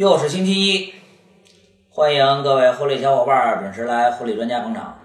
[0.00, 0.94] 又是星期一，
[1.90, 4.98] 欢迎各位婚礼小伙伴准时来婚礼专家捧场。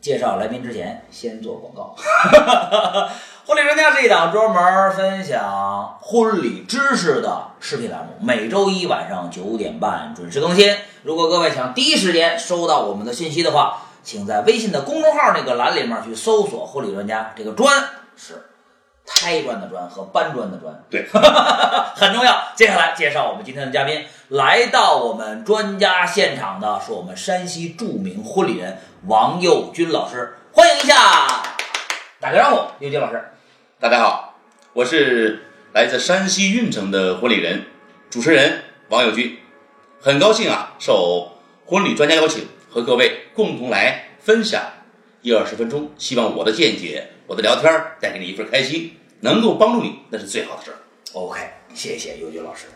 [0.00, 1.94] 介绍来宾之前，先做广告。
[3.44, 10.74] 婚礼专家是一档专门分享婚礼知识的视频栏目，每周一晚上九点半准时更新。
[11.02, 17.84] 如果各位想第一时间收到我们的信息的话，请在微信的公众号那个栏里面去搜索“婚礼专家”，这个“专”
[18.16, 18.42] 是
[19.04, 21.06] 胎砖的“砖”和搬砖的“砖”，对，
[21.94, 22.52] 很重要。
[22.54, 31.42] 接下来介绍我们今天的嘉宾，来到我们专家现场的是我们山西著名婚礼人王佑军老师，欢迎一下，
[32.20, 33.22] 打个招呼，佑军老师。
[33.80, 34.34] 大家好，
[34.72, 37.64] 我是来自山西运城的婚礼人，
[38.10, 39.38] 主持人王友军，
[40.00, 44.62] 很高兴啊，受婚礼专家邀请，和各位共同来分享
[45.22, 50.76] 一二十分钟，希望我的见解、我的聊天儿带给你一份开心，能够帮助你，那是最好的事儿。
[51.14, 51.40] OK，
[51.74, 52.66] 谢谢尤军老师。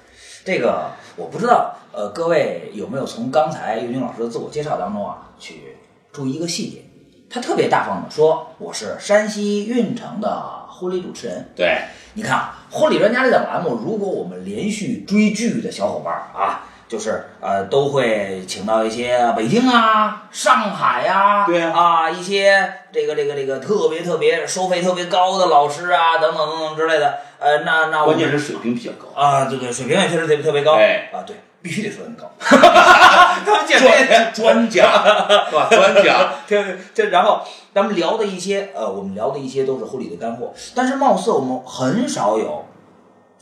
[0.44, 5.76] 这个我不知道，呃，各位有没有从刚才尤军老师的自我介绍当中啊，去
[6.12, 6.84] 注意一个细节？
[7.28, 11.80] 他特别大方的说：“我是山西运城的婚礼主持人。”对，
[12.14, 27.18] 你看啊，婚礼专家这档栏目，如果我们连续追剧的小伙伴儿啊，就是呃，都会请到一些北京啊、上海呀、对啊啊，一些这个这个这个特别特别收费特别高的老师啊，等等等等之类的。
[27.38, 30.74] 呃，那那关键是水平比较高，啊，对对，水平也确实特别特别高。
[30.76, 32.32] 哎啊，对，必须得说很高。
[32.40, 34.84] 他们见面专 专家
[35.50, 35.68] 是吧？
[35.70, 36.64] 专家，这
[36.94, 37.42] 这，然后
[37.74, 42.64] 咱们聊的一些，呃，我们聊的一些都是婚礼的干货，但是貌似我们很少有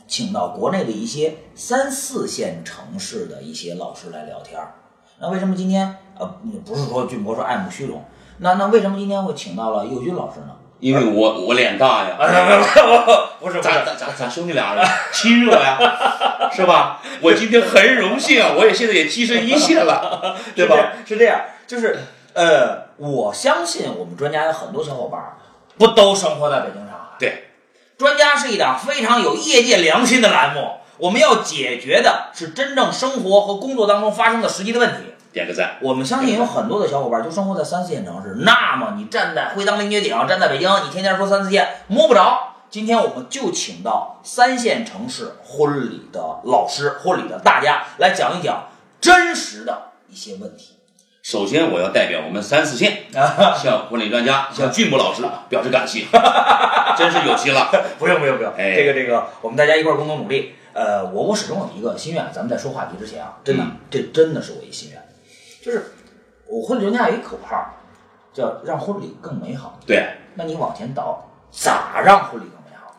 [0.07, 4.75] 请到国内的一些三四线城市的一些老师来聊天儿。
[5.19, 6.25] 那为什么今天呃，
[6.65, 8.03] 不是说俊博说爱慕虚荣，
[8.39, 10.55] 那那为什么今天会请到了佑军老师呢？
[10.81, 12.17] 因为我我脸大呀，
[13.39, 15.79] 不是咱咱咱咱兄弟俩人亲热呀，
[16.51, 17.01] 是吧？
[17.21, 20.75] 我今天很荣幸啊，我也现在也跻身一线了，对吧？？
[21.05, 21.97] 是这样，就是
[22.33, 25.37] 呃，我相信我们专家有很多小伙伴儿
[25.77, 27.15] 不都生活在北京、上海。
[27.17, 27.44] 对，
[27.97, 35.13] 专家是一档非常有业界良心的栏目，我们要解决的是真正生活和工作当中发生的实际的问题。
[35.31, 35.77] 点个赞。
[35.81, 42.53] 我们相信有很多的小伙伴就生活在三四线城市，那么你站在会当凌绝顶，站在北京，你天天说三四线摸不着。
[42.69, 48.67] 今天我们就请到三线城市婚礼的老师、婚礼的大家来讲一讲
[48.99, 50.74] 真实的一些问题。
[51.25, 56.05] 首先，我要代表我们三四线向婚礼专家、向俊博老师表示感谢，
[56.95, 57.71] 真是有心了。
[57.97, 60.53] 不用不用不用，哎这个这个，我们大家一块儿共同努力。
[60.73, 65.01] 呃，我我始终有一个心愿，咱们在说话题之前啊，真的，嗯这真的是我一心愿，
[65.63, 65.93] 就是
[66.45, 67.73] 我婚礼专家有一口号，
[68.31, 69.79] 叫让婚礼更美好。
[69.87, 72.95] 对，那你往前倒，咋让婚礼更美好？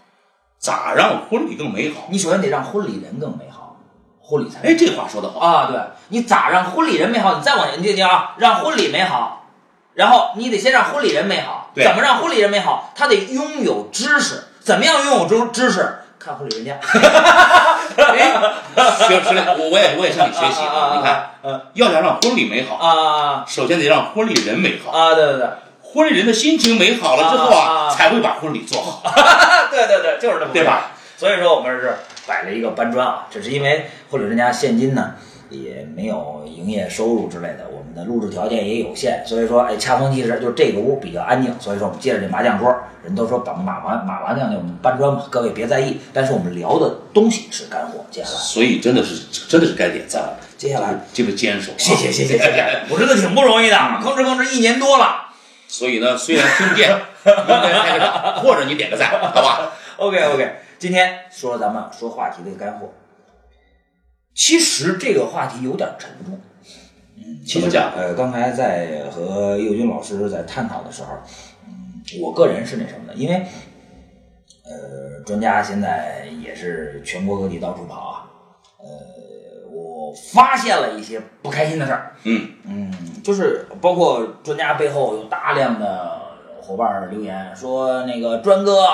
[0.58, 2.08] 咋让婚礼更美好？
[2.10, 3.55] 你首先得让婚礼人更美好，
[4.28, 5.38] 婚礼才哎，这话说得好。
[5.38, 7.34] 啊，对你咋让婚礼人美好？
[7.36, 9.46] 你再往前，你听听啊，让婚礼美好，
[9.94, 11.70] 然后你得先让婚礼人美好。
[11.74, 12.92] 对怎么让婚礼人美好？
[12.96, 14.44] 他得拥有知识。
[14.60, 15.98] 怎么样拥有知知识？
[16.18, 16.74] 看婚礼人家。
[17.96, 18.32] 哎，
[19.06, 20.94] 学师嘞，我我也我也向你学习啊！
[20.96, 24.90] 你看，嗯要想让婚礼美好，啊首先得让婚礼人美好。
[24.90, 25.48] 啊，对对对，
[25.82, 29.02] 婚礼人的心情美好了之后啊才会把婚礼做好，
[29.70, 30.90] 对对对，就是这么对吧？
[31.16, 35.14] 所以说我们是摆了一个搬砖啊，只是因为或者人家现金呢
[35.48, 48.04] 也没有营业收入之类的，我们的录制条件也有限，所以说哎恰逢其时，就这个屋比较安静，所以说我们借着这麻将桌，人都说把马麻马麻将就我们搬砖嘛，各位别在意，但是我们聊的东西是干货。
[48.10, 50.36] 接下来，所以真的是真的是该点赞了。
[50.58, 55.26] 接下来，这个坚守啊，谢谢谢谢谢谢，我真的挺不容易的，吭哧吭哧一年多了。
[55.68, 56.90] 所以呢，虽然听不见，
[58.42, 59.72] 或者你点个赞，好吧？
[59.98, 62.88] OK OK，今天说咱们说话题的干货。
[64.34, 66.38] 其实这个话题有点沉重。
[67.16, 71.14] 嗯，其实讲呃，刚才在和佑军老师在探讨的时候，
[71.66, 73.36] 嗯，我个人是那什么的，因为
[74.64, 78.30] 呃，专家现在也是全国各地到处跑啊，
[78.78, 82.14] 呃，我发现了一些不开心的事儿。
[82.24, 86.20] 嗯嗯，就是包括专家背后有大量的
[86.60, 88.86] 伙伴儿留言说，那个专哥，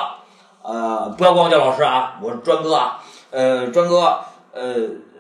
[0.63, 2.99] 呃，不要管我叫老师啊，我是专哥啊，
[3.31, 4.21] 呃，专哥，
[4.53, 4.63] 呃，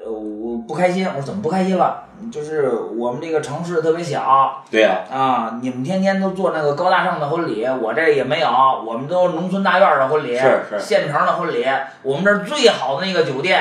[0.05, 2.05] 呃我不开心，我说怎么不开心了？
[2.31, 4.62] 就是我们这个城市特别小。
[4.71, 8.49] 对呀、啊，你们天天都做那个高大上的婚礼，我这也没有，
[8.87, 10.79] 我们都农村大院的婚礼，是是。
[10.79, 11.67] 县城的婚礼，
[12.03, 13.61] 我们这儿最好的那个酒店，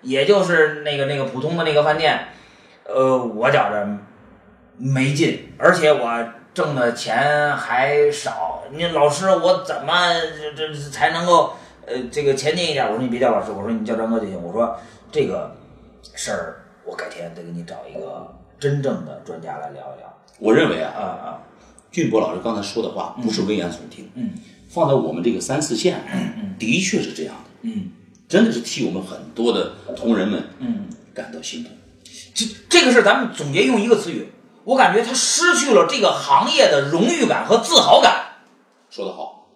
[0.00, 2.28] 也就是那个那个普通的那个饭店，
[2.86, 3.86] 呃，我觉着
[4.78, 6.24] 没劲，而且我
[6.58, 8.64] 挣的钱还少。
[8.72, 9.92] 你老师，我怎么
[10.36, 11.52] 这这这才能够
[11.86, 12.84] 呃这个前进一点？
[12.84, 14.42] 我说你别叫老师，我说你叫张哥就行。
[14.42, 14.76] 我说
[15.12, 15.54] 这个
[16.16, 20.12] 事儿，我改天得给你找一个真正的专家来聊一聊。
[20.40, 21.38] 我认为啊，啊啊，
[21.92, 24.32] 俊博老师刚才说的话不是危言耸听，嗯
[24.68, 27.92] 放在我们这个三四线嗯，的确是这样的，嗯
[28.28, 31.72] 真的是替我们很多的同仁们嗯，感到心痛。
[32.34, 34.26] 这这个事儿咱们总结用一个词语，
[34.68, 38.32] 我感觉他失去了这个行业的荣誉感和自豪感。
[38.90, 39.48] 说得好，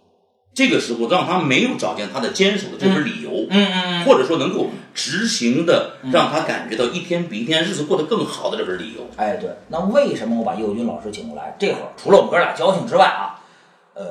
[0.54, 9.06] 这个时候让他没有找见他的坚守的这份理由，嗯嗯或者说能够执行的，让他感觉到一天比一天日子过得更好的这份理由。
[9.16, 11.54] 哎，对，那为什么我把佑军老师请过来？
[11.58, 13.44] 这会儿除了我们哥俩交情之外啊，
[13.92, 14.04] 呃，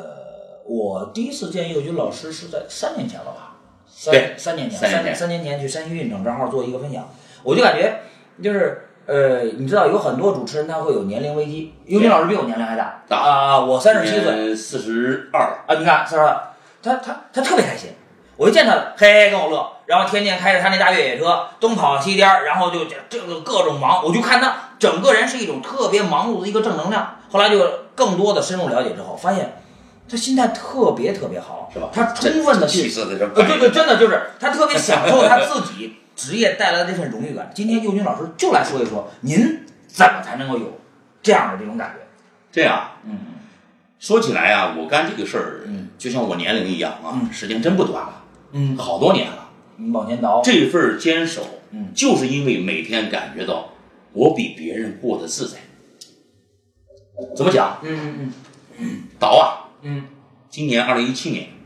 [0.67, 3.57] 我第一次见佑军老师是在三年前了吧？
[3.87, 7.09] 三对三年前，三年三三年前去山西运城，正好做一个分享，
[7.41, 8.01] 我就感觉
[8.43, 16.41] 就是呃，你知道有很多主持人他会有年龄危机，佑军老师比我年龄还大大啊，我三十七岁，岁，四十二了，啊，你看四十二，
[16.81, 17.89] 他他他特别开心，
[18.37, 27.17] 我一见他，嘿嘿跟我乐，然后天天开着他那大越野车东跑西颠儿，然后就这这个各种忙，我就看他整个人是一种特别忙碌的一个正能量。
[27.29, 27.59] 后来就
[27.93, 29.57] 更多的深入了解之后，发现
[30.09, 31.89] 他心态特别特别好，是吧？
[31.93, 37.49] 他充分的去，对对，真的就是他特别享受他自己职业带来的这份荣誉感。
[37.51, 40.79] 今天佑军老师就来说一说，您怎么才能够有
[41.23, 42.05] 这样的这种感觉？
[42.51, 42.91] 这样。
[43.05, 43.17] 嗯
[43.97, 49.49] 说起来啊，我干这个事儿，嗯，就像我年龄一样啊，嗯时间真不短了，嗯，好多年了。
[49.77, 53.73] 你往前倒，这份坚守，嗯就是因为每天感觉到
[54.13, 55.57] 我比别人过得自在。
[57.35, 57.79] 怎么讲？
[57.83, 58.31] 嗯
[58.77, 60.05] 嗯倒啊，嗯
[60.49, 61.60] 今年二零一七年，嗯，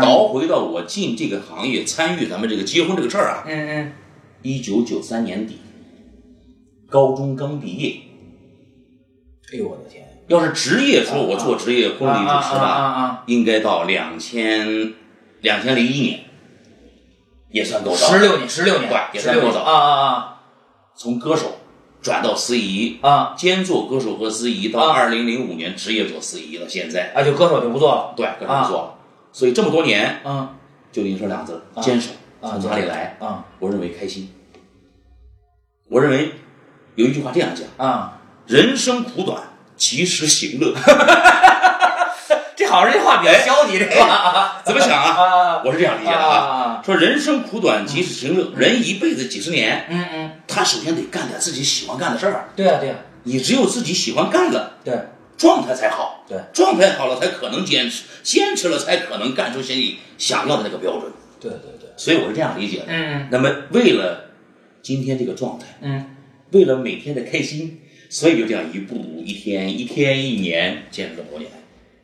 [0.00, 3.92] 倒回到我进这个行业参与咱们这个结婚这个事儿啊，嗯嗯。
[4.42, 5.58] 一九九三年底，
[6.88, 8.00] 高中刚毕业。
[9.52, 10.08] 哎呦我的天！
[10.28, 14.94] 要是职业说，我做职业婚礼主持吧，应该到两千
[15.42, 16.20] 两千零一年，
[17.50, 17.96] 也算够啊！
[18.00, 18.12] 早。
[18.12, 20.40] 十六年，十六年，对也算够早啊啊啊
[20.96, 21.58] 从歌手
[22.00, 23.34] 转到司仪，啊啊！
[23.36, 26.68] 兼做歌手和司仪，到啊二零零五年职业做司仪了。
[26.68, 28.14] 现在啊，就歌手就不做了。
[28.16, 28.98] 对，歌手不做了。
[29.32, 30.48] 所以这么多年，嗯
[30.92, 32.10] 就跟你说俩字啊坚守。
[32.40, 33.16] 啊，从哪里来？
[33.20, 34.34] 啊我认为开心。
[35.88, 36.32] 我认为
[36.96, 38.18] 有一句话这样讲：啊！
[38.46, 39.42] 人生苦短，
[39.76, 40.74] 及时行乐。
[42.56, 43.86] 这好像这话比较消极，这
[44.64, 45.10] 怎么想啊？
[45.12, 46.36] 啊我是这样理解的啊。
[46.36, 46.82] 啊！
[46.84, 48.50] 说人生苦短，及时行乐。
[48.56, 52.48] 人一辈子几十年，嗯嗯，他首先得干点自己喜欢干的事儿。
[52.56, 54.98] 对啊对啊你只有自己喜欢干的，对
[55.36, 56.24] 状态才好。
[56.28, 61.12] 对状态好了才可能坚持，坚持了才可能干出心里想要的那个标准。
[61.40, 62.84] 对对对，所以我是这样理解的。
[62.88, 64.30] 嗯那么为了
[64.80, 66.16] 今天这个状态，嗯
[66.52, 71.50] 为了每天的开心，所以就这样一步一天一天一年坚持这么多年，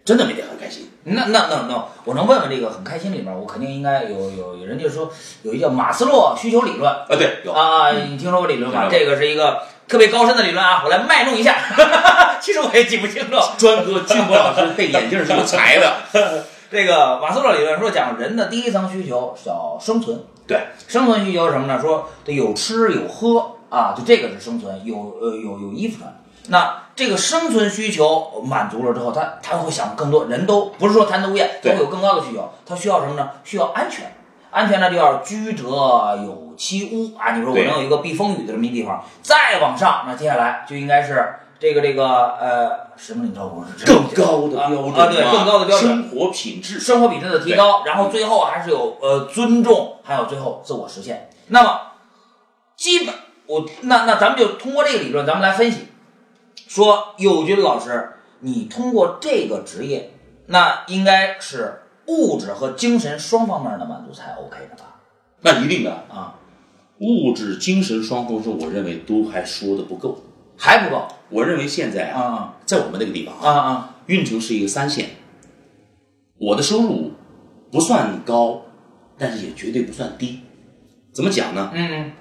[0.04, 0.88] 真的每天很开心。
[1.04, 5.10] 那那那那，我能问问这个很开心里面，我肯定应该有有有人就说
[5.42, 8.88] 有一叫马斯洛需求理论啊，对，有啊，你听说过理论吗？
[8.90, 11.56] 这个是一个特别高深的理论啊，我来卖弄一下，
[12.40, 13.36] 其实我也记不清楚。
[13.56, 15.94] 专哥俊博老师配眼镜是有才的。
[16.70, 21.80] 这个马斯洛理论说讲人的第一层需求叫生存，对，生存需求是什么呢？
[21.80, 26.14] 说得有吃有喝啊，就这个是生存，有呃有有衣服穿。
[26.50, 32.52] 那这个生存需求满足了之后，他他会想更多，人都不是说贪得无厌，都会有更高的需求。
[32.66, 33.30] 他需要什么呢？
[33.44, 34.12] 需要安全，
[34.50, 35.64] 安全呢就要居者
[36.24, 37.36] 有其屋啊。
[37.36, 43.24] 你说我能有一个避风雨的这么一地方，再往上，那接下来就应该是这个这个呃什么？
[43.24, 46.78] 你知道我是更高的标准啊啊对更高的标准生活品质。
[46.78, 51.30] 生活品质的提高，然后最后还是有呃尊重，还有最后自我实现。
[51.48, 51.80] 那么，
[52.76, 53.14] 基本
[53.46, 55.88] 我那那咱们就通过这个理论，咱们来分析，
[56.68, 60.12] 说友军老师，你通过这个职业，
[60.46, 65.00] 那应该是物质和精神双方面的满足才 OK 的吧？
[65.42, 66.34] 那一定的，啊，
[66.98, 70.18] 物质、精神双丰收，我认为都还说的不够。
[70.60, 75.10] 还不够我认为现在啊，啊在我们那个地方啊啊运城是一个三线，
[76.36, 77.12] 我的收入
[77.70, 78.62] 不算高，
[79.16, 80.40] 但是也绝对不算低。
[81.14, 81.70] 怎么讲呢？
[81.74, 82.12] 嗯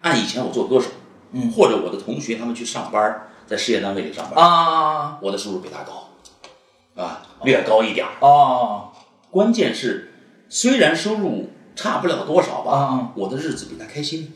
[0.00, 0.88] 按以前我做歌手，
[1.32, 6.08] 嗯或者我的同学他们去上班，在事业单位里上啊班，啊我的收入比他高，
[7.00, 8.12] 啊，略高一点儿。
[8.18, 8.89] 哦
[9.30, 10.12] 关键是，
[10.48, 14.32] 虽然收入差不了多少吧，啊啊，我的日子比他开心。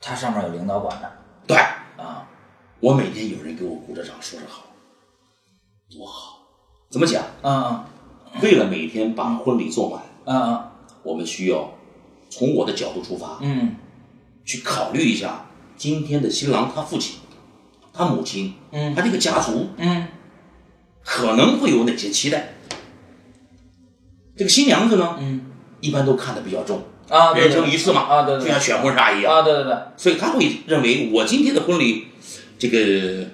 [0.00, 1.12] 他上面有领导管着
[1.46, 1.56] 对，
[1.96, 2.28] 啊。
[2.80, 4.64] 我每天有人给我鼓着掌，说着好，
[5.90, 6.38] 多好。
[6.90, 7.24] 怎么讲？
[7.42, 7.84] 嗯
[8.42, 10.70] 为了每天把婚礼做满，嗯嗯
[11.02, 11.72] 我们需要
[12.30, 13.74] 从我的角度出发，嗯。
[14.44, 17.18] 去考虑一下今天的新郎他父亲、
[17.92, 18.94] 他母亲、嗯。
[18.94, 20.08] 他这个家族嗯
[21.10, 22.50] 可能会有哪些期待。
[24.36, 25.46] 这个新娘子呢，嗯。
[25.80, 29.32] 一般都看得比较重，啊，人生一次嘛，啊，对对，就像选婚纱一样。
[29.32, 32.08] 啊，对对对，所以他会认为我今天的婚礼，
[32.58, 33.28] 这个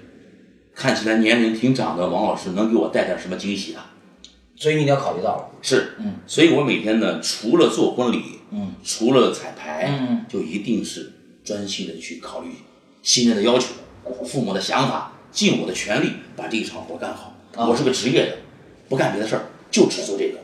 [0.74, 3.92] 看起来年龄挺长的王老师能给我带点什么惊喜啊？
[4.56, 12.50] 所以你要考虑到了，是，嗯，所以我每天呢，除了做婚礼，嗯，除了彩排，嗯嗯，就一定是专心的去考虑
[13.02, 13.68] 新人的要求、
[14.22, 17.33] 父母的想法，尽我的全力把这一场活干好。
[17.56, 18.36] 啊我是个职业的，
[18.88, 20.38] 不干别的事儿，就只做这个。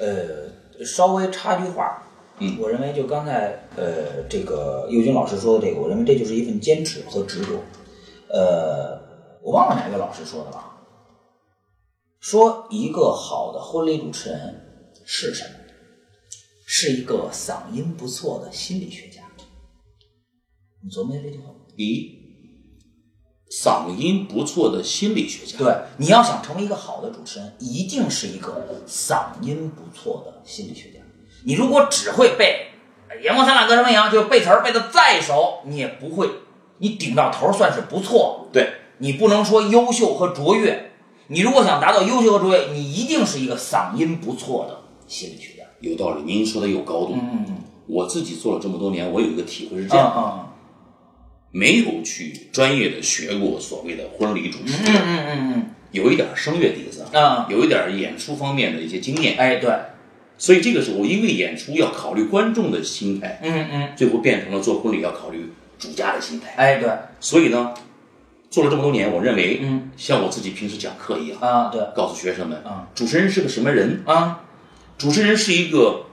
[0.00, 2.02] 呃，稍微插句话，
[2.38, 7.60] 嗯，我认为就刚才呃这个佑军老师说的这个，我认为这就是一份坚持和执着。
[8.28, 9.00] 呃，
[9.42, 10.64] 我忘了哪个老师说的了，
[12.20, 15.50] 说一个好的婚礼主持人是什么？
[16.66, 19.22] 是一个嗓音不错的心理学家。
[20.82, 21.54] 你琢磨一下这句话。
[21.76, 22.17] 一，
[23.50, 25.58] 嗓音不错的心理学家。
[25.58, 30.98] 对，你要想成为一个好的主持人，一定是一个嗓音不错的心理学家。
[31.44, 32.68] 你如果只会背
[33.24, 36.28] “阳光灿烂歌声飞扬”，就是背词儿背的再熟，你也不会，
[36.78, 38.48] 你顶到头儿算是不错。
[38.52, 40.90] 对，你不能说优秀和卓越，
[41.28, 45.64] 你如果想达到优秀和卓越，你一定是一个嗓音不错的心理学家。
[45.80, 47.14] 有道理，您说的有高度。
[47.14, 47.54] 嗯嗯
[47.86, 50.47] 我自己做了这么多年，我有一个体会是嗯这样：嗯
[51.50, 59.70] 没有去专业的学过所谓的婚礼主持，嗯嗯嗯嗯有一点声乐底子，嗯有一点演出方面的一些经验，哎对，
[60.36, 63.88] 所以这个时候因为演出要考虑观众的心态，嗯嗯。
[63.96, 66.52] 最后变成了做婚礼要考虑主家的心态。
[66.56, 66.90] 哎对，
[67.20, 67.72] 所以呢，
[68.50, 69.90] 做了这么多年，我认为，嗯。
[69.96, 71.80] 像我自己平时讲课一样，啊对。
[71.96, 72.86] 告诉学生们，啊。
[72.94, 74.02] 主持人是个什么人？
[74.04, 74.40] 啊。
[74.98, 76.04] 主持人是一个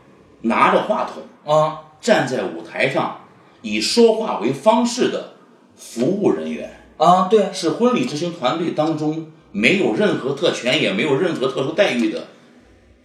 [0.43, 1.81] 拿着话筒啊。
[1.99, 3.24] 站在舞台上，
[3.65, 5.33] 以说话为方式的
[5.75, 12.27] 服务人员，啊对是婚礼执行团队当中没有任何特权，也没有任何特殊待遇的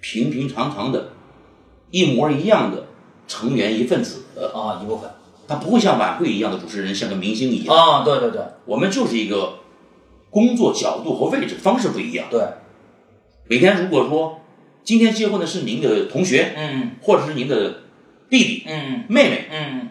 [0.00, 1.12] 平平常常的、
[1.90, 2.88] 一模一样的
[3.26, 4.24] 成员一份子。
[4.54, 5.10] 啊一部分
[5.46, 7.74] 他不会像晚会一样的主持人，像个明星一样。
[7.74, 9.54] 啊对对对我们就是一个
[10.30, 12.26] 工作角度和位置方式不一样。
[12.30, 12.40] 对，
[13.48, 14.40] 每天如果说
[14.84, 17.80] 今天结婚的是您的同学，嗯或者是您的
[18.28, 19.88] 弟弟、嗯妹妹，嗯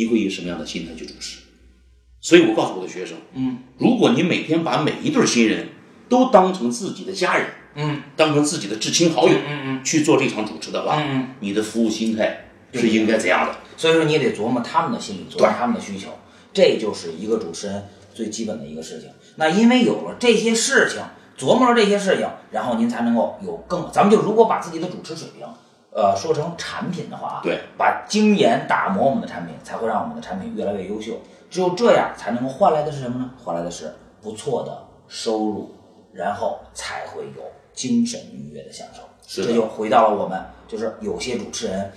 [0.00, 1.40] 你会以什么样的心态去主持？
[2.22, 5.68] 所以我告诉我的学生，嗯如果你每天把每一对新人
[6.08, 13.54] 都当成自己的家人，嗯当成自己的至亲好友嗯嗯去做这场主持的话，嗯，你的服务心态是应该怎样的？
[13.76, 16.08] 所以说你也得琢磨他们的心理，琢磨他们的需求，
[16.54, 19.10] 这就是一个主持人最基本的一个事情。
[19.36, 21.02] 那因为有了这些事情，
[21.38, 25.46] 琢磨了这些事情，然后您才能够有更，咱们就如果把自己的主持水平，
[25.92, 31.18] 呃，说成产品的话，对，把精研打磨我们的产品，才会让我们的产品越来越优秀。
[31.50, 33.30] 只有这样，才能够换来的是什么呢？
[33.36, 33.92] 换来的是
[34.22, 35.74] 不错的收入，
[36.12, 37.42] 然后才会有
[37.72, 39.02] 精神愉悦的享受。
[39.26, 41.90] 是这就回到了我们，就是有些主持人，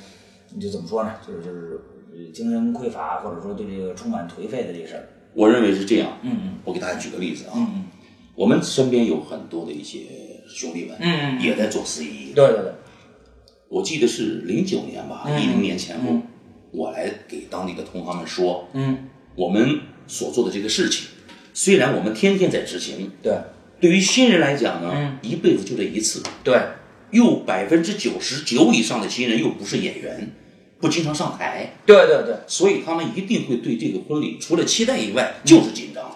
[0.49, 1.13] 你就怎么说呢？
[1.25, 1.79] 就是就是
[2.11, 5.03] 呃精神匮乏，或者说对这个充满颓废的这个事儿。
[5.35, 6.17] 我认为是这样。
[6.21, 7.85] 嗯嗯我给大家举个例子啊，嗯
[8.35, 9.99] 我们身边有很多的一些
[10.47, 12.33] 兄弟们，嗯嗯也在做司仪。
[12.33, 12.71] 对对对，
[13.73, 16.21] 我记得是零九年吧，嗯一零年前后，嗯。
[16.69, 19.09] 我来给当地的同行们说，嗯。
[19.35, 21.07] 我们所做的这个事情，
[21.55, 23.35] 虽然我们天天在执行，对。
[23.81, 25.17] 对于新人来讲呢，嗯。
[25.23, 26.55] 一辈子就这一次，对。
[27.09, 30.31] 又百分之九十九以上的新人又不是演员，
[30.79, 32.35] 不经常上台，对对对。
[32.45, 36.15] 所以他们一定会对这个婚礼除了期待以外，就是紧张，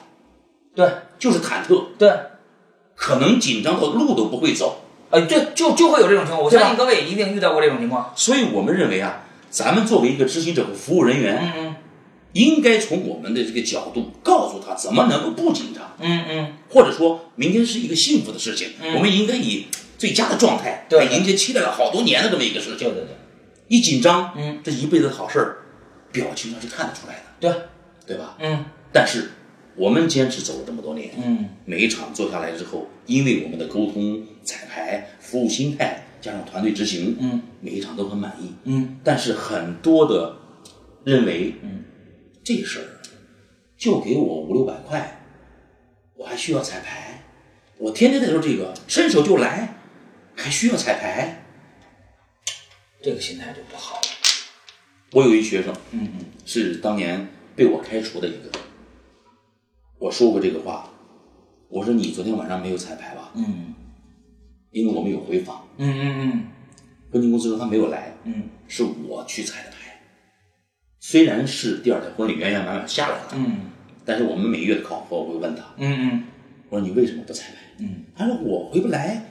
[0.76, 0.88] 对。
[1.18, 2.08] 就是忐忑，对，
[2.96, 4.84] 可能紧张到路都不会走。
[5.10, 6.44] 呃，对，就就会有这种情况。
[6.44, 8.14] 我相信各位一定遇到过这种情况。
[8.16, 11.76] 所以我们认为啊，咱们作为一个执行者和服务人员，嗯嗯
[12.34, 22.80] 应该从我们的这个角度告诉他怎么能够不紧张，嗯嗯，或者说明天是一个幸福的事情，嗯我们应该以最佳的状态对来迎接期待了好多年的这么一个事情。
[22.80, 23.18] 对对对
[23.70, 25.58] 一紧张，嗯，这一辈子的好事儿，
[26.12, 27.22] 表情上是看得出来的，
[28.06, 28.36] 对，对吧？
[28.40, 29.32] 嗯但是
[29.78, 38.54] 我们坚持走了这么多年，嗯每一场做下来之后，因为我们的沟通、彩排、服务心态，加上团队执行，嗯，每一场都很满意。
[38.64, 40.36] 嗯但是很多的
[41.04, 41.84] 认为，嗯，
[42.44, 42.88] 这事儿
[43.78, 45.22] 就给我五六百块，
[46.16, 47.24] 我还需要彩排，
[47.78, 49.76] 我天天在说这个，伸手就来，
[50.36, 51.44] 还需要彩排。
[53.00, 54.08] 这个心态就不好了。
[55.14, 58.50] 我有一学生嗯嗯是当年被我开除的一个，
[60.00, 60.90] 我说过这个话，
[61.70, 63.32] 我说你昨天晚上没有彩排吧？
[63.36, 63.74] 嗯
[64.72, 66.44] 因为我们有回访，嗯嗯嗯
[67.12, 69.78] 婚庆公司说他没有来，嗯是我去彩的排。
[71.00, 73.72] 虽然是第二天婚礼圆圆满满下来了，嗯
[74.06, 76.24] 但是我们每月的考核我会问他，嗯嗯
[76.70, 77.58] 我说你为什么不彩排？
[77.80, 79.24] 嗯他说我回不来，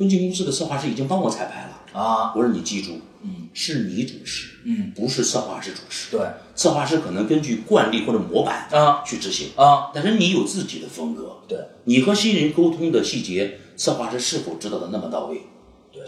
[0.00, 1.76] 婚庆公司的策划师已经帮我彩排了。
[1.92, 6.16] 啊，我说你记住，嗯，是你主持，嗯，不是策划师主持。
[6.16, 11.42] 对，策划师可能根据惯例或者模板啊去执行，啊，但是你有自己的风格。
[11.46, 15.42] 对，你和新人沟通的细节，策划师是否知道的那么到位？
[15.92, 16.02] 对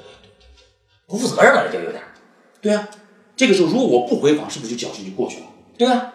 [1.07, 2.15] 不负责任了，这就有点儿。
[2.63, 2.89] 对啊，
[3.37, 5.47] 这个时候如果我不回访，是不是就侥幸就过去了？
[5.77, 6.15] 对啊，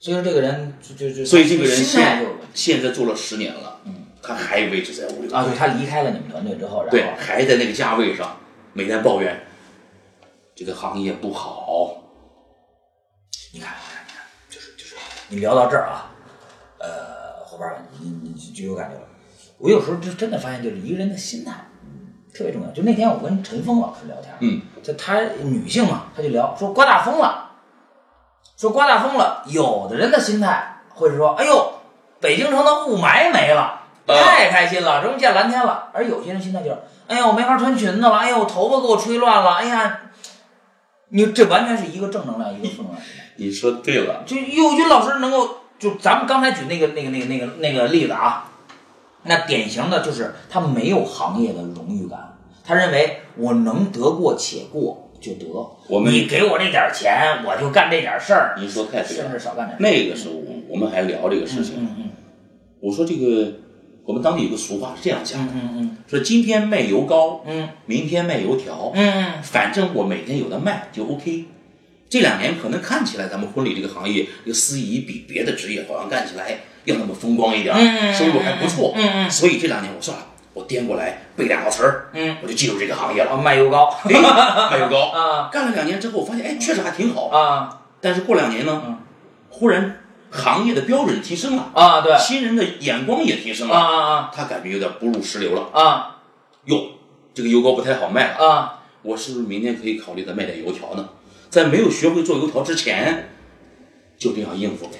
[0.00, 8.36] 所以说这个人就就就，所以这个人现现在做了十年了，嗯，他还维持在五六啊，对他离开了你们团队之后，然后对，还在那个价位上，
[8.72, 9.46] 每天抱怨
[10.54, 11.96] 这个行业不好。
[13.52, 14.96] 你看，你看，你看，就是就是，
[15.28, 16.10] 你聊到这儿啊，
[16.78, 19.02] 呃，伙伴们，你你你就有感觉了。
[19.58, 21.52] 我有时候就真的发现，就是一个人的心态，
[21.82, 22.70] 嗯，特别重要。
[22.70, 27.52] 就那天我跟陈峰老师聊天，嗯，就他女性嘛，他就聊说刮大风了，
[28.56, 31.74] 说刮大风了，有的人的心态会是说，哎呦，
[32.20, 33.82] 北京城的雾霾没了。
[34.06, 35.88] 呃太开心了，终于见蓝天了。
[35.92, 40.00] 而有些人心态就是，哎呀，我没法穿裙子了，哎呀，我头发给我吹乱了，哎呀，
[41.08, 43.02] 你这完全是一个正能量，一个负能量。
[43.36, 48.50] 你说对了，就幼军老师能够，就咱们刚才举那个那个那个那个那个例子啊，
[49.24, 55.46] 那典型的就是他没有行业的荣誉感，他认为我能得过且过就得，
[55.88, 59.30] 我们你给我这点钱，我就干这点事儿，您说太对了甚了。
[59.32, 59.82] 至少干点事。
[59.82, 60.34] 那个时候
[60.68, 62.10] 我们还聊这个事情，嗯嗯
[62.80, 63.52] 我说这个
[64.04, 67.68] 我们当地有个俗话是这样讲嗯的，嗯嗯说今天卖油膏，嗯。
[67.86, 71.46] 明天卖油条，嗯反正我每天有的卖就 OK。
[72.10, 78.92] 这两年可能看起来咱们婚礼这个行业，这个司仪比别的职业好像干起来要那么风光一点，嗯收入还不错。
[78.94, 79.30] 嗯嗯。
[79.30, 82.36] 所以这两年我算了，我颠过来背两个词儿，嗯。
[82.42, 83.42] 我就进入这个行业啊，了。
[83.42, 84.12] 卖油膏 哎，
[84.70, 85.48] 卖油膏， 啊。
[85.50, 87.28] 干了两年之后，我发现哎，确实还挺好。
[87.28, 87.80] 啊。
[88.02, 88.98] 但是过两年呢嗯，
[89.48, 90.00] 忽然
[90.34, 95.70] 行业的标准提升了，啊，对啊新人的眼光也提升了，啊啊啊他感觉有点不入时流了。
[95.72, 96.22] 啊
[96.64, 96.88] 哟，
[97.32, 98.46] 这个油糕不太好卖了。
[98.46, 101.08] 啊我是不是明天可以考虑再卖点油条呢？
[101.50, 103.30] 在没有学会做油条之前，
[104.18, 104.94] 就这样应付呗。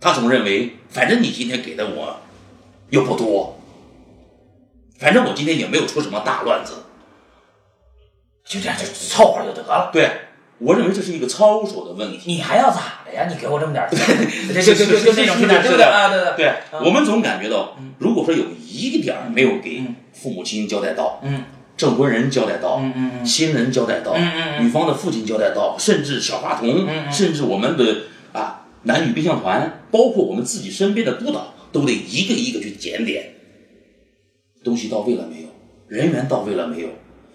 [0.00, 2.16] 他总认为，反正你今天给的我
[2.88, 3.60] 又不多，
[4.98, 6.74] 反正我今天也没有出什么大乱子。
[8.44, 9.90] 就这样就凑合就得了。
[9.92, 10.10] 对
[10.60, 12.20] 我认为这是一个操守的问题。
[12.26, 13.26] 你还要咋的呀？
[13.28, 13.98] 你给我这么点儿钱，
[14.52, 15.84] 这就就就就这种心态，对不对？
[15.84, 16.08] 啊？
[16.08, 19.96] 对对，对，我们总感觉到，如果说有一个点儿没有给嗯。
[20.12, 21.44] 父母亲交代到，嗯。
[21.76, 23.26] 证婚人交代到，嗯嗯嗯。
[23.26, 27.12] 新人交代到，嗯女方的父亲交代到，甚至小话筒，嗯嗯。
[27.12, 27.96] 甚至我们的
[28.34, 33.32] 啊男女宾相团，包括我们自己身边的督导，都得一个一个去检点，
[34.62, 35.48] 东西到位了没有，
[35.88, 36.88] 人员到位了没有，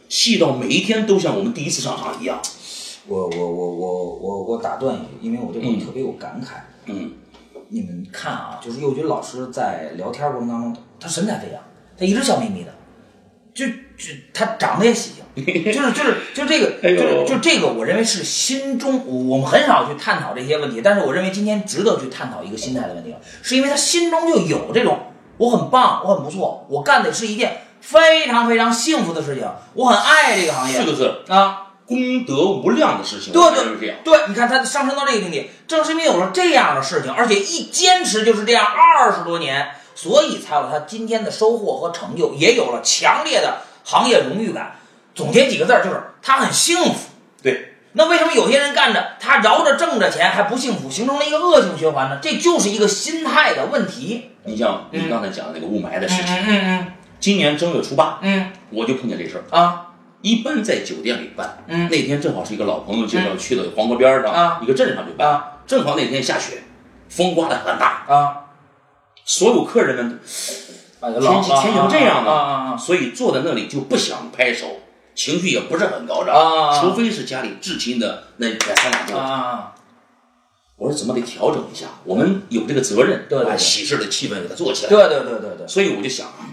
[0.09, 2.39] 细到每一天都像我们第一次上场一样。
[3.07, 6.59] 我我我我我我打断一句，因为我对我嗯特别有感慨。
[6.85, 7.11] 嗯，
[7.69, 11.61] 你们看啊，就是幼军老师在聊天过程当中，他神采飞扬，
[11.97, 12.71] 他一直笑眯眯的，
[13.53, 24.99] 就就他长得也喜庆，就是就是就这个， 哎就是就这个，我认为是心中我们很少去探讨这些问题，但是我认为今天值得去探讨一个心态的问题了，是因为他心中就有这种
[25.37, 31.63] 我很棒，我很不错，我干的是一件非常非常幸福的事情，我很爱这个行业是不是，啊。
[31.85, 33.97] 功德无量的事情，对我认为是这样。
[34.03, 44.77] 对，你看他上升到这个境界，正是因为有了这样的事情，而且一坚持就是这样二十多年，所以才有了他今天的收获和成就，也有了强烈的行业荣誉感。
[45.13, 47.09] 总结几个字儿，就是他很幸福。
[47.41, 52.19] 对，那为什么有些人干着他饶着挣着钱还不幸福，形成了一个恶性循环呢？
[52.21, 54.31] 这就是一个心态的问题。
[54.43, 56.87] 你像你刚才讲的那个雾霾的事情，嗯嗯
[57.19, 59.57] 今年正月初八，嗯我就碰见这事儿。
[59.57, 59.84] 啊
[60.25, 66.63] 一般在酒店里办，嗯那天正好是一个老朋友介绍去的黄河边上、啊一个镇上去办，啊正好那天下雪，
[67.09, 68.47] 风刮得很大，啊
[69.23, 70.19] 所有客人们
[70.99, 71.11] 啊！
[71.11, 74.65] 天气天气都这样的，啊啊啊所以坐在那里就不想拍手，
[75.13, 79.19] 情绪也不是很高涨，啊啊除非是家里至亲的那两三两啊桌。
[79.19, 79.75] 啊！
[80.77, 84.89] 我说怎么得调整一下，我们有这个责任，对对对把喜事的气氛给它做起来。
[84.89, 86.49] 对对对对对所以我就想啊，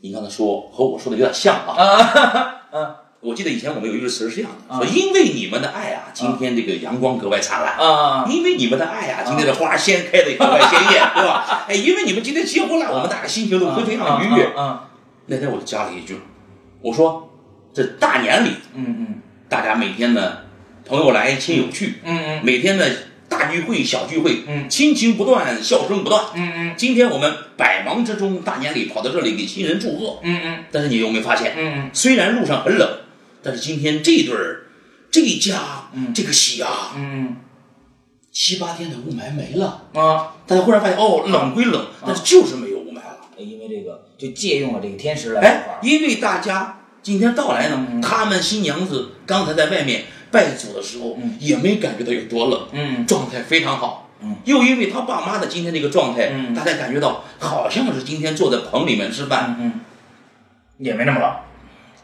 [0.00, 1.74] 你刚才说和我说的有点像啊。
[1.78, 4.76] 啊嗯我记得以前我们有一句词是这样的，啊。
[4.78, 7.74] 说因为你们的爱啊，今天这个阳光格外灿烂。
[7.78, 8.26] 啊。
[8.28, 11.64] 因为你们的爱啊，今天的花先开的格外鲜艳，对吧？
[11.66, 14.52] 哎，因为你们今天结婚了，我们大家心情都会非常愉悦。
[14.54, 14.90] 啊
[15.26, 16.18] 那天我就加了一句，
[16.82, 17.30] 我说
[17.72, 19.06] 这大年里，嗯嗯。
[19.48, 20.40] 大家每天呢，
[20.86, 22.40] 朋友来亲友去，嗯嗯。
[22.44, 22.84] 每天呢
[23.26, 24.68] 大聚会小聚会，嗯。
[24.68, 26.22] 亲情不断，笑声不断。
[26.34, 26.74] 嗯嗯。
[26.76, 30.64] 今天我们百忙之中，大年里跑到这里给新人祝贺，嗯嗯。
[30.70, 31.90] 但是你有没有发现，嗯嗯。
[31.94, 32.86] 虽然路上很冷，
[33.44, 34.62] 但是今天这对儿
[35.10, 36.12] 这一家，嗯。
[36.14, 37.36] 这个喜啊，嗯。
[38.32, 39.84] 七八天的雾霾没了。
[39.92, 40.34] 啊。
[40.46, 43.18] 大家忽然发现，哦，冷归冷，但是就是没有雾霾了。
[43.36, 48.00] 因为这个就借用了这个天时来说哎，，因为大家今天到来呢，嗯。
[48.00, 51.36] 他们新娘子刚才在外面拜祖的时候，嗯。
[51.38, 53.06] 也没感觉到有多冷，嗯。
[53.06, 54.00] 状态非常好。
[54.20, 56.54] 嗯，又因为他爸妈的今天这个状态，嗯。
[56.54, 59.80] 大家感觉到好像是今天坐在棚里面吃饭，嗯嗯，
[60.78, 61.30] 也没那么冷，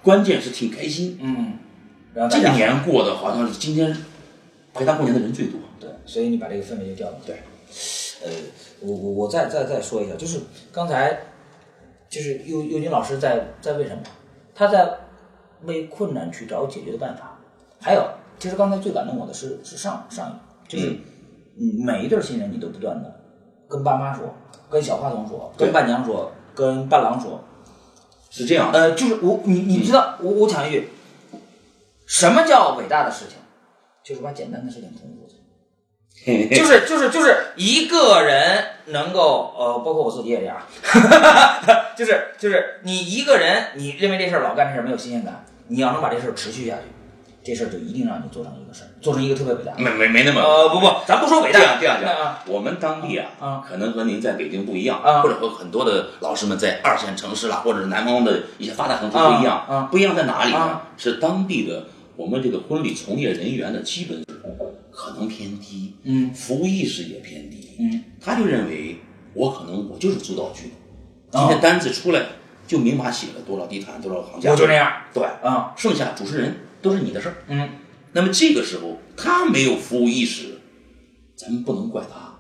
[0.03, 1.19] 关键是挺开心。
[1.21, 1.59] 嗯，
[2.15, 3.97] 然后这个年过得好像是今天
[4.75, 5.61] 陪他过年的人最多。
[5.79, 7.21] 对，所以你把这个氛围就调动。
[7.27, 7.37] 对，
[8.25, 8.31] 呃，
[8.81, 10.41] 我我我再再再说一下，就是
[10.73, 11.21] 刚才
[12.09, 14.03] 就是尤尤金老师在在为什么？
[14.55, 14.95] 他在
[15.63, 17.39] 为困难去找解决的办法。
[17.81, 18.07] 还有，
[18.39, 20.91] 其实刚才最感动我的是是上上一，就是
[21.59, 23.21] 嗯，每一对新人你都不断的
[23.69, 24.35] 跟爸妈说，
[24.69, 27.43] 跟小花童说，跟伴娘说，跟伴郎说，
[28.31, 30.89] 是这样，呃，就是我你你知道，我我讲一句，
[32.07, 33.37] 什么叫伟大的事情？
[34.03, 35.37] 就是把简单的事情重复做。
[36.55, 40.61] 就是就是就是一个人能够呃，包括我自己也这样，
[41.97, 46.83] 就是就是你一个人，你认为这事儿老干这事儿没有新鲜感，你要能把这事儿持续下去，
[47.43, 49.81] 这事儿就一定让你做成一个事儿，做成一个特别伟大的。
[49.81, 59.89] 没没没那么呃，不不，咱不说伟大，这样这样这样啊，我们当地啊，啊可能和您在北京不一样，啊或者和很多的老师们在二线城市啦，或者是南方的一些发达城市不一样。
[59.91, 60.59] 不一样在哪里呢？
[60.59, 64.23] 啊是当地的我们这个婚礼从业人员的基本
[64.91, 67.77] 可能偏低，嗯服务意识也偏低。
[67.81, 69.01] 嗯，他就认为
[69.33, 70.73] 我可能我就是租道具，
[71.33, 72.21] 啊今天单子出来
[72.67, 77.35] 就明码写了多少地毯多少行价，我就那样，对，啊，剩下主持人都是你的事儿。
[77.49, 77.71] 嗯
[78.13, 80.59] 那么这个时候他没有服务意识，
[81.37, 82.39] 咱们不能怪他。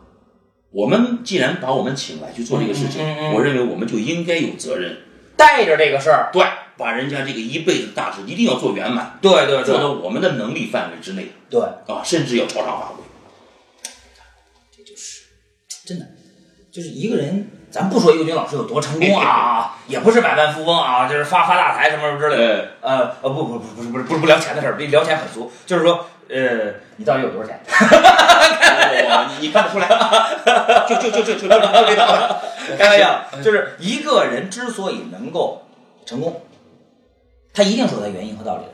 [0.72, 4.98] 我们既然把我们请来去做这个事情，嗯嗯嗯我认为我们就应该有责任，
[5.36, 6.44] 带着这个事儿，对，
[6.76, 13.02] 把人家这个一辈子大事一定要做圆满，对对对做到我们的能力范围之内对，啊，甚至要超常发挥。
[14.76, 15.22] 这就是
[15.84, 16.06] 真的，
[16.72, 22.68] 就是一个人，咱不说尤军老师有多成功啊， 也不是百万富翁啊，就是发发大财什么什么之类的。
[22.80, 27.60] 呃，呃呃不不不不是不是不是不聊钱的事儿，比聊钱很俗，就是说呃你到底有多少钱？
[27.70, 29.86] 我你你看得出来，
[30.88, 32.40] 就就就就就就就这个，
[32.76, 35.62] 开玩笑，就是一个人之所以能够
[36.04, 36.42] 成功，
[37.54, 38.70] 他一定是有他原因和道理的。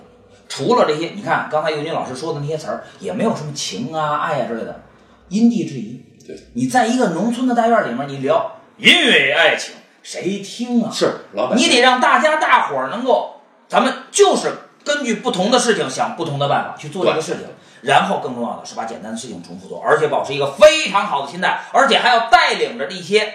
[0.49, 4.81] 除了这些，你看刚才尤军老师说的那些词儿，也没有什么情啊、爱啊之类的，
[5.29, 6.03] 因地制宜。
[6.27, 10.91] 对，你在一个农村的大院里面，你聊因为爱情，谁听啊？
[10.93, 14.53] 是老板，你得让大家大伙儿能够，咱们就是
[14.85, 17.47] 根据不同的事情想不同的办法去做这个事情，
[17.83, 23.33] 然后更重要的是把简单的事情重复做，而且保持一个非常好的心态，而且还要带领着这些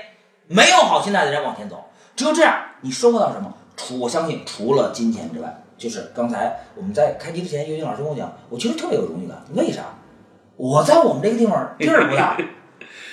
[0.47, 1.89] 没有好心态的人往前走。
[2.15, 3.51] 只有这样，你收获到什么？
[3.75, 9.41] 除我相信，除了金钱之外，就是刚才我们在开机之前，尤金老师跟我讲，我其实特别有荣誉感。
[9.56, 9.82] 为啥？
[10.56, 12.38] 我在我们这个地方地儿不大，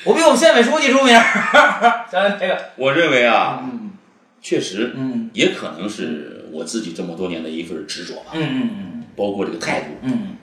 [0.05, 1.13] 我比我们县委书记出名。
[2.11, 3.91] 想想这个，我认为啊，嗯
[4.41, 10.37] 确实，嗯也可能是我自己这么多年的一份执着吧，嗯嗯嗯包括这个态度，嗯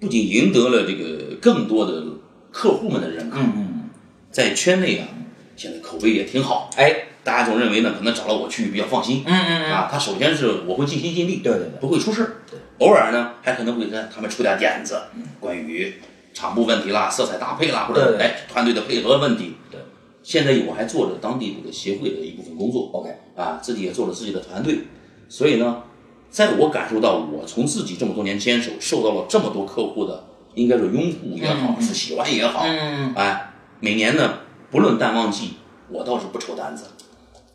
[0.00, 2.02] 不仅赢得了这个更多的
[2.50, 3.90] 客户们的认可，嗯嗯，
[4.30, 5.08] 在圈内啊，
[5.56, 9.24] 现在口碑也挺好，哎，大家总认为呢，可能找了我去比较放心。
[9.26, 12.58] 嗯嗯嗯，啊，他首先是我会尽心尽力，对对对不会出事对。
[12.78, 15.02] 偶尔呢，还可能会跟他们出点点子，
[15.38, 15.94] 关于
[16.32, 19.54] 场布问题啦、色彩搭配啦，或者哎团队的配合问题。
[19.70, 19.80] 对，
[20.22, 22.90] 现在我还做着当地这个协会的一部分工作。
[22.92, 24.80] OK 啊，自己也做了自己的团队，
[25.28, 25.82] 所以呢，
[26.30, 33.14] 在我感受到我从自己这么多年坚守，受到了这么多客户的，应该是拥护也好，是喜欢也好，嗯。
[33.14, 34.38] 哎，每年呢，
[34.70, 35.54] 不论淡旺季，
[35.88, 36.84] 我倒是不愁单子，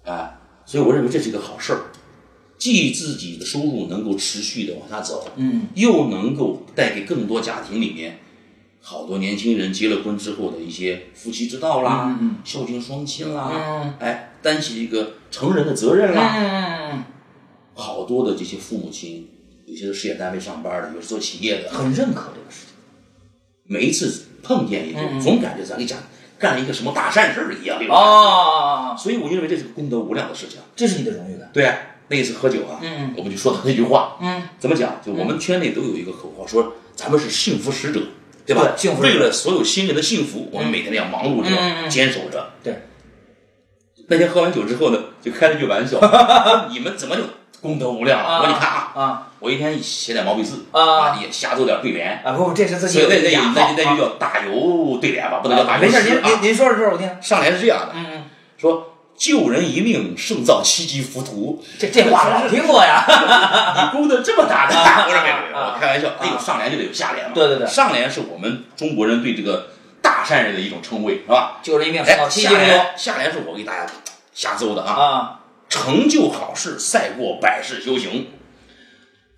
[0.04, 1.82] 哎，所以我认为这是一个好事儿，
[2.58, 5.68] 既自己的收入能够持续的往下走，嗯。
[5.76, 8.20] 又能够带给更多家庭里面
[8.90, 13.94] 好多年轻人结了婚之后的一些夫妻之道啦，嗯嗯孝敬双亲啦，嗯。
[14.00, 17.04] 哎，担起一个成人的责任啦，嗯，
[17.74, 19.28] 好多的这些父母亲，
[19.66, 22.76] 有些是事业单位上班的，有些是做企业的，很认可这个事情。
[23.66, 26.00] 每一次碰见一个，嗯嗯总感觉咱给讲
[26.40, 30.60] 干了一个什么大善事儿一样，这种哦，所以我认为这是个功德无量的事情。
[30.78, 31.50] 这是你的荣誉感。
[31.52, 33.14] 对啊，那一次喝酒啊，嗯。
[33.18, 35.02] 我们就说到那句话，嗯，怎么讲？
[35.06, 38.02] 就我们圈内都有一个口号，说咱们是幸福使者，
[38.48, 38.72] 对吧？
[38.76, 42.54] 幸福为了所有新人的幸福，我们每天这样忙碌着，坚守着。
[42.64, 42.88] 对，
[44.08, 47.24] 那天喝完酒之后呢，就开了句玩笑，说 你们怎么就
[47.62, 48.38] 功德无量了？
[48.40, 52.32] 我说你看啊，啊我一天写点毛笔字啊也瞎做点对联，啊！
[52.32, 56.02] 不不，这是自己所以那那那那就叫打油对联吧，不能叫大啊没事。
[56.04, 57.10] 您您您说说说我听。
[57.22, 58.24] 上联是这样的，嗯嗯，
[58.58, 63.04] 说救人一命胜造七级浮屠，这这话老听过呀。
[63.08, 67.32] 你功德这么大的， 啊我说没有我开玩笑，啊那有上联就得有下联嘛。
[67.34, 71.60] 对对对上联是我们中国人对这个大善人的一种称谓，是吧？
[71.64, 72.60] 救人一命胜哎，造七级浮屠。
[72.60, 73.92] 下联下联是我给大家
[74.34, 74.94] 瞎诌的啊！
[74.94, 78.28] 啊，成就好事赛过百世修行。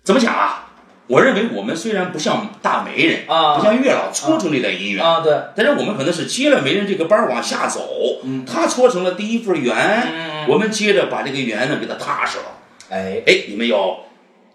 [0.04, 0.69] 怎么讲啊？
[1.10, 7.80] 我认为我们虽然不像大媒人啊不像月老搓成这代姻缘，啊，对，但是我们可能是接了媒人这个班儿往下走，
[8.22, 8.44] 嗯。
[8.46, 12.44] 他搓成了第一份缘，嗯我们接着把这个缘呢给他踏实了。
[12.90, 13.98] 哎，哎，你们要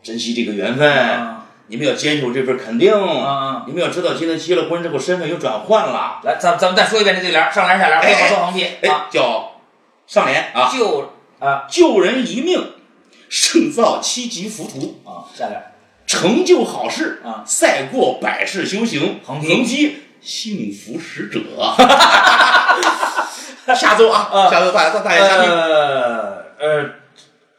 [0.02, 1.42] 珍惜这个缘分，啊。
[1.68, 9.54] 你们要坚守这份肯定，啊，你们要知道今天结了婚之后身份又转换了，来，咱咱们再说一遍这对联儿，上联下联，不要往错横批哎啊，，叫
[10.06, 11.66] 上联啊，救啊。
[11.68, 12.72] 救人一命，
[13.30, 15.02] 胜造七级浮屠。
[15.04, 15.60] 啊，下联
[16.16, 21.42] 成就好事啊赛过百世修行，横批幸福使者。
[23.76, 25.52] 下周啊，啊下周大家大家下听。
[25.52, 26.90] 呃呃，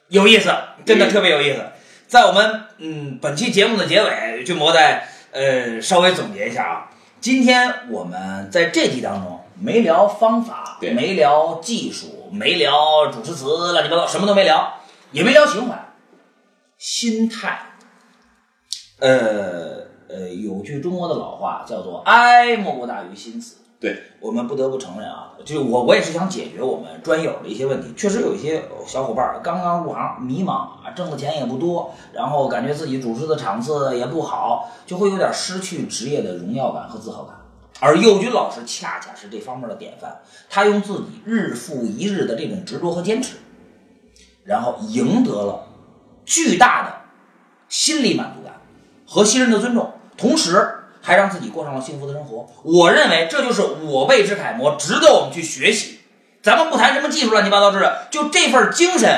[0.09, 0.51] 有意思，
[0.87, 1.63] 真的嗯特别有意思。
[2.07, 6.87] 在我们嗯本期节目的结尾，俊博再呃稍微总结一下啊。
[7.21, 14.81] 今天我们在这集当中没聊方法，没聊技术，没聊主持词，乱七八糟，什么都没聊，
[15.13, 15.93] 也没聊情怀，
[16.79, 17.66] 心态。
[18.99, 23.57] 呃呃，有句中国的老话叫做“哀莫过大于心死”。
[23.79, 27.93] 对，我们不得不承认啊，就我我也是想解决我们专友的一些问题。
[27.95, 37.37] 确实有一些小伙伴儿刚刚入行，迷茫啊，挣的钱也不多，然后感觉自己主持的场次也不好，就会有点失去职业的荣耀感和自豪感。
[37.79, 43.37] 而佑军老师恰恰是这方面的典范，他用自己日复一日的这种执着和坚持，
[44.45, 45.67] 然后赢得了
[46.25, 46.95] 巨大的
[47.69, 48.36] 心理满足感
[49.07, 50.69] 和新人的尊重，同时
[51.01, 52.49] 还让自己过上了幸福的生活。
[52.65, 55.99] 我认为这就是我辈之楷模，值得我们去学习。
[56.43, 59.09] 咱们不谈什么技术乱七八糟知识，就这份精神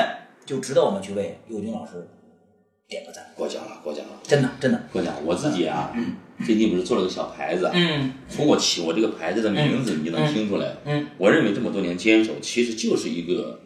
[0.45, 2.07] 就值得我们去为佑军老师
[2.87, 3.25] 点个赞。
[3.35, 5.13] 过奖了，过奖了，真的，真的，过奖。
[5.23, 5.93] 我自己啊，
[6.43, 10.75] 最近不是做了个小牌子，嗯从我起我这个牌子的名字，你就能听出来。
[10.85, 13.59] 嗯，我认为这么多年坚守，其实就是一个，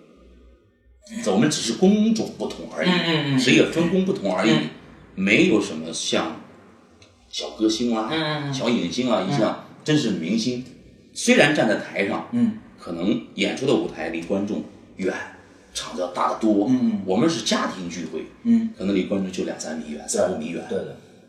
[1.27, 4.69] 我们只是工种不同而已，职业分工不同而已，嗯
[5.15, 6.41] 没有什么像
[7.29, 10.63] 小歌星啊、小影星啊一样，真是明星。
[11.13, 12.59] 虽然站在台上，嗯。
[12.79, 14.61] 可能演出的舞台离观众
[14.97, 15.15] 远，
[15.73, 16.69] 场子要大得多。
[17.05, 20.61] 我们是家庭聚会，嗯，可能离观众就两三米远、三五米远。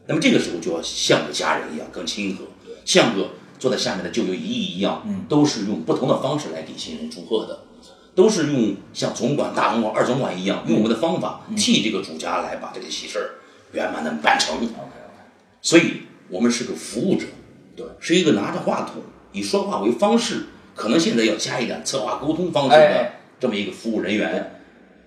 [0.09, 2.45] 那么这个时候就要像个家人一样更亲和，
[2.85, 5.27] 像个坐在下面的舅舅姨姨一样，嗯。
[5.29, 7.61] 都是用不同的方式来给新人祝贺的，
[8.17, 11.55] 都是用像总管、大总管、二总管一样，用我们的方法嗯。
[11.55, 13.31] 替这个主家来把这个喜事儿
[13.75, 14.57] 圆满的办成。
[14.57, 14.75] OK OK，
[15.61, 17.27] 所以我们是个服务者，
[17.77, 24.53] 对，是一个拿着话筒以说话为方式，可能现在要加一点策划沟通方式的这么一个服务人员。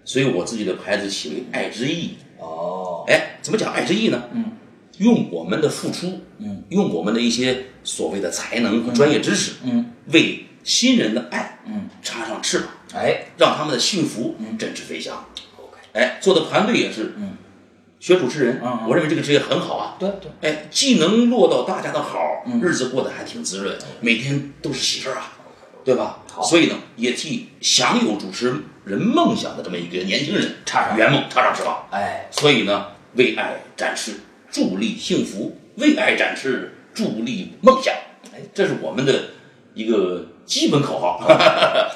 [0.06, 2.16] 所以我自己的牌子起为“爱之意”。
[2.40, 4.24] 哦，哎，怎么讲爱之意呢？
[4.32, 4.54] 嗯，
[5.00, 13.26] 用我们的付出，嗯，用我们的一些所谓的才能和专业知识，嗯，为新人的爱，嗯，插上翅膀，哎。
[13.38, 14.58] 让他们的幸福嗯。
[14.58, 15.26] 振翅飞翔。
[15.58, 17.34] ，OK，哎，做的团队也是，嗯，
[18.00, 19.96] 学主持人，我认为这个职业很好啊。
[20.00, 25.34] 对对，哎，既能落到大家的好，嗯日子过得还挺滋润，每天都是喜事儿啊，
[25.84, 26.20] 对吧？
[26.32, 28.54] 好所以呢，也替享有主持
[28.86, 31.88] 人梦想的这么一个年轻人插上圆梦插上翅膀。
[31.90, 34.14] 哎，所以呢，为爱展翅，
[34.52, 37.92] 助力幸福；为爱展翅，助力梦想。
[38.32, 39.24] 哎，这是我们的
[39.74, 41.20] 一个基本口号。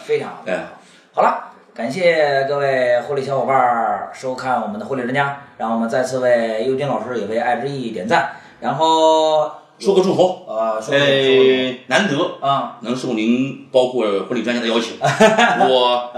[0.04, 0.44] 非常好。
[0.50, 0.66] 哎，
[1.14, 14.98] 好了，感谢各位婚礼小伙伴儿收看我们的婚礼专家，让我们再次为尤军老师也为爱之意点赞，然后说个祝福，呃，说个说呃，难得啊，能受您包括婚礼专家的邀请，
[15.70, 16.12] 我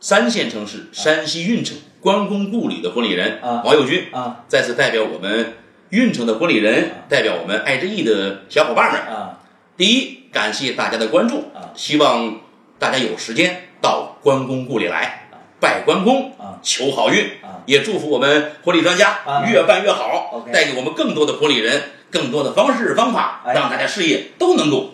[0.00, 3.62] 三线城市山西运城关公故里的婚礼人啊。
[3.62, 4.40] 王友军啊。
[4.48, 5.52] 再次代表我们
[5.90, 9.38] 运城的婚礼人，代表我们爱之意的小伙伴们，啊，
[9.76, 11.72] 第一，感谢大家的关注啊。
[11.74, 12.40] 希望
[12.78, 15.28] 大家有时间到关公故里来
[15.60, 16.58] 拜关公啊。
[16.62, 17.60] 求好运啊。
[17.66, 19.44] 也祝福我们婚礼专家啊。
[19.46, 23.52] 越办越好带给我们更多的婚礼人更多的方式方法，哎。
[23.52, 24.90] 让大家事业都能够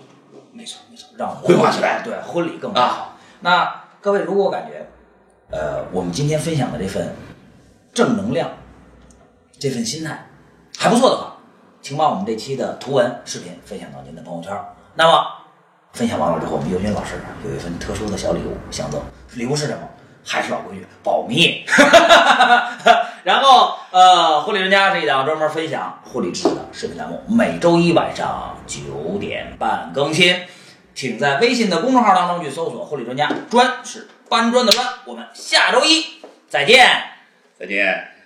[0.52, 2.02] 没错没错，让我们辉煌起来。
[2.04, 3.16] 对婚礼更美好。
[3.40, 4.86] 那各位如果感觉，
[5.50, 7.14] 呃，我们今天分享的这份
[7.94, 8.50] 正能量，
[9.58, 10.26] 这份心态
[10.76, 11.36] 还不错的话，
[11.80, 14.52] 请把我们这期的图文、视频分享到您的朋友圈。
[14.94, 15.24] 那么
[15.92, 17.14] 分享完了之后，我们尤军老师
[17.44, 19.00] 有一份特殊的小礼物相赠，
[19.34, 19.88] 礼物是什么？
[20.22, 21.64] 还是老规矩，保密。
[23.24, 30.36] 然后，呃，护理专家这一档专门分享护理知识的视频栏目，每周一晚上九点半更新，
[30.94, 34.86] 请在微信的公众号当中去搜索“护理专家”，专是搬砖的砖。
[35.06, 36.04] 我们下周一
[36.48, 36.86] 再见。
[37.58, 38.19] 再见。